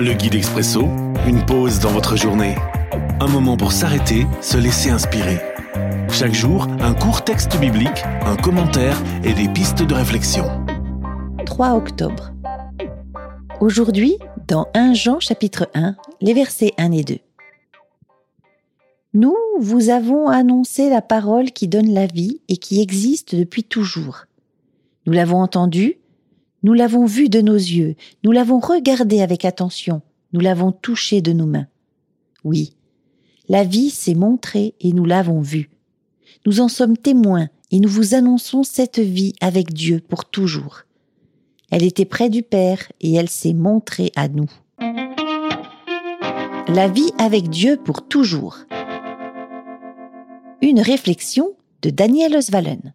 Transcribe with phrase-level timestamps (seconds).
[0.00, 0.82] Le guide expresso,
[1.26, 2.54] une pause dans votre journée.
[3.18, 5.40] Un moment pour s'arrêter, se laisser inspirer.
[6.08, 10.44] Chaque jour, un court texte biblique, un commentaire et des pistes de réflexion.
[11.44, 12.30] 3 octobre.
[13.60, 17.18] Aujourd'hui, dans 1 Jean chapitre 1, les versets 1 et 2.
[19.14, 24.26] Nous vous avons annoncé la parole qui donne la vie et qui existe depuis toujours.
[25.06, 25.97] Nous l'avons entendue,
[26.62, 30.02] nous l'avons vue de nos yeux, nous l'avons regardée avec attention,
[30.32, 31.66] nous l'avons touchée de nos mains.
[32.44, 32.74] Oui,
[33.48, 35.70] la vie s'est montrée et nous l'avons vue.
[36.46, 40.82] Nous en sommes témoins et nous vous annonçons cette vie avec Dieu pour toujours.
[41.70, 44.50] Elle était près du Père et elle s'est montrée à nous.
[46.68, 48.58] La vie avec Dieu pour toujours.
[50.60, 52.94] Une réflexion de Daniel Osvalen.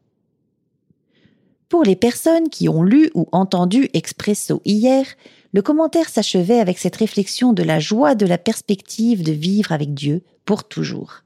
[1.74, 5.08] Pour les personnes qui ont lu ou entendu Expresso hier,
[5.54, 9.96] le commentaire s'achevait avec cette réflexion de la joie de la perspective de vivre avec
[9.96, 11.24] Dieu pour toujours.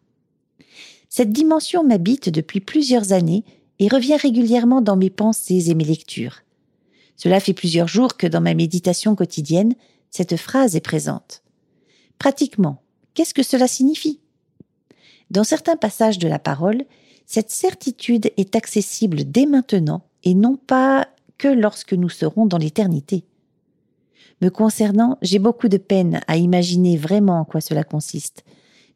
[1.10, 3.44] Cette dimension m'habite depuis plusieurs années
[3.80, 6.38] et revient régulièrement dans mes pensées et mes lectures.
[7.18, 9.76] Cela fait plusieurs jours que dans ma méditation quotidienne,
[10.12, 11.44] cette phrase est présente.
[12.20, 12.82] Pratiquement,
[13.16, 14.22] qu'est-ce que cela signifie?
[15.30, 16.86] Dans certains passages de la parole,
[17.26, 23.24] cette certitude est accessible dès maintenant et non pas que lorsque nous serons dans l'éternité.
[24.42, 28.44] Me concernant, j'ai beaucoup de peine à imaginer vraiment en quoi cela consiste.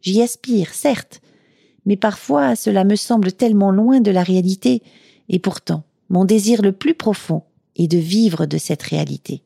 [0.02, 1.22] J'y aspire, certes,
[1.86, 4.84] mais parfois cela me semble tellement loin de la réalité,
[5.30, 7.44] et pourtant mon désir le plus profond
[7.78, 9.42] est de vivre de cette réalité.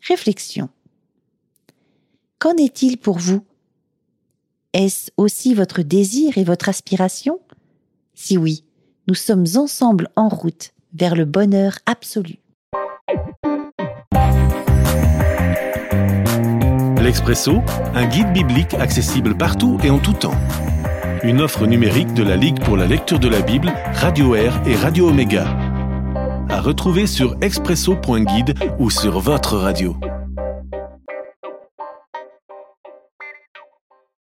[0.00, 0.70] Réflexion.
[2.38, 3.44] Qu'en est-il pour vous?
[4.72, 7.38] Est-ce aussi votre désir et votre aspiration?
[8.14, 8.64] Si oui,
[9.06, 12.38] nous sommes ensemble en route vers le bonheur absolu.
[17.00, 17.62] L'Expresso,
[17.94, 20.34] un guide biblique accessible partout et en tout temps.
[21.22, 24.74] Une offre numérique de la Ligue pour la lecture de la Bible, Radio Air et
[24.74, 25.46] Radio Omega.
[26.48, 29.96] À retrouver sur expresso.guide ou sur votre radio.